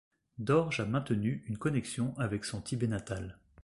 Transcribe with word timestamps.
Dorje 0.39 0.79
a 0.81 0.87
maintenu 0.87 1.43
une 1.47 1.59
connexion 1.59 2.17
avec 2.17 2.43
son 2.43 2.59
Tibet 2.59 2.87
natal. 2.87 3.37